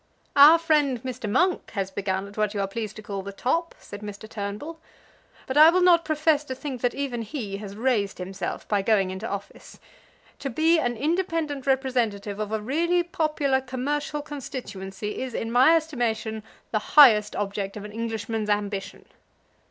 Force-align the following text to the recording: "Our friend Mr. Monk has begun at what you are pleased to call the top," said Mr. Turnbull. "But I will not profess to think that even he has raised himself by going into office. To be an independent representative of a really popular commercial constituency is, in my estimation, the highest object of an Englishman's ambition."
"Our 0.35 0.57
friend 0.57 0.99
Mr. 1.03 1.29
Monk 1.29 1.69
has 1.73 1.91
begun 1.91 2.27
at 2.27 2.35
what 2.35 2.55
you 2.55 2.59
are 2.61 2.67
pleased 2.67 2.95
to 2.95 3.03
call 3.03 3.21
the 3.21 3.31
top," 3.31 3.75
said 3.77 4.01
Mr. 4.01 4.27
Turnbull. 4.27 4.79
"But 5.45 5.57
I 5.57 5.69
will 5.69 5.83
not 5.83 6.05
profess 6.05 6.43
to 6.45 6.55
think 6.55 6.81
that 6.81 6.95
even 6.95 7.21
he 7.21 7.57
has 7.57 7.75
raised 7.75 8.17
himself 8.17 8.67
by 8.67 8.81
going 8.81 9.11
into 9.11 9.27
office. 9.29 9.79
To 10.39 10.49
be 10.49 10.79
an 10.79 10.97
independent 10.97 11.67
representative 11.67 12.39
of 12.39 12.51
a 12.51 12.59
really 12.63 13.03
popular 13.03 13.61
commercial 13.61 14.23
constituency 14.23 15.21
is, 15.21 15.35
in 15.35 15.51
my 15.51 15.75
estimation, 15.75 16.41
the 16.71 16.79
highest 16.97 17.35
object 17.35 17.77
of 17.77 17.85
an 17.85 17.91
Englishman's 17.91 18.49
ambition." 18.49 19.05